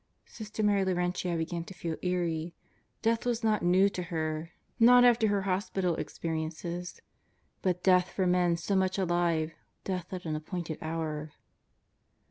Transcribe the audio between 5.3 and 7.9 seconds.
hospital experiences. But